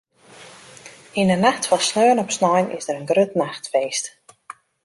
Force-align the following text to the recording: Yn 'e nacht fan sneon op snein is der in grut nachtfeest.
Yn 1.19 1.31
'e 1.33 1.37
nacht 1.41 1.63
fan 1.69 1.83
sneon 1.87 2.21
op 2.23 2.31
snein 2.37 2.67
is 2.77 2.85
der 2.87 2.99
in 2.99 3.09
grut 3.11 3.33
nachtfeest. 3.41 4.05